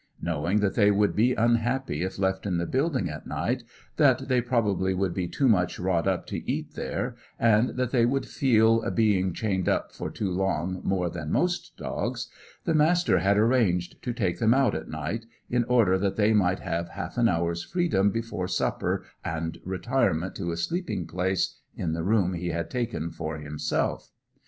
Knowing 0.19 0.61
that 0.61 0.73
they 0.73 0.89
would 0.89 1.15
be 1.15 1.35
unhappy 1.35 2.01
if 2.01 2.17
left 2.17 2.47
in 2.47 2.57
the 2.57 2.65
building 2.65 3.07
at 3.07 3.27
night, 3.27 3.61
that 3.97 4.27
they 4.27 4.41
probably 4.41 4.95
would 4.95 5.13
be 5.13 5.27
too 5.27 5.47
much 5.47 5.77
wrought 5.77 6.07
up 6.07 6.25
to 6.25 6.51
eat 6.51 6.73
there, 6.73 7.15
and 7.37 7.75
that 7.77 7.91
they 7.91 8.03
would 8.03 8.25
feel 8.25 8.81
being 8.89 9.31
chained 9.31 9.69
up 9.69 9.91
for 9.91 10.11
so 10.15 10.25
long 10.25 10.81
more 10.83 11.07
than 11.07 11.31
most 11.31 11.77
dogs, 11.77 12.29
the 12.63 12.73
Master 12.73 13.19
had 13.19 13.37
arranged 13.37 14.01
to 14.01 14.11
take 14.11 14.39
them 14.39 14.55
out 14.55 14.73
at 14.73 14.89
night, 14.89 15.25
in 15.51 15.63
order 15.65 15.99
that 15.99 16.15
they 16.15 16.33
might 16.33 16.61
have 16.61 16.89
half 16.89 17.15
an 17.15 17.29
hour's 17.29 17.63
freedom 17.63 18.09
before 18.09 18.47
supper 18.47 19.05
and 19.23 19.59
retirement 19.63 20.33
to 20.33 20.51
a 20.51 20.57
sleeping 20.57 21.05
place 21.05 21.59
in 21.75 21.93
the 21.93 22.01
room 22.01 22.33
he 22.33 22.47
had 22.47 22.71
taken 22.71 23.11
for 23.11 23.37
himself. 23.37 24.09